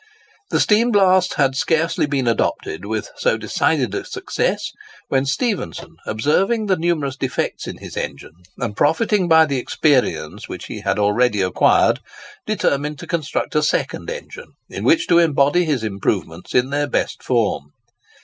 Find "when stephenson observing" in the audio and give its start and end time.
5.09-6.65